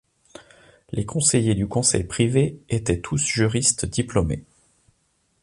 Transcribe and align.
Les 0.91 1.05
conseillers 1.05 1.53
du 1.53 1.67
Conseil 1.67 2.03
privé 2.05 2.59
étaient 2.69 2.99
tous 3.01 3.23
juristes 3.23 3.85
diplômés. 3.85 4.43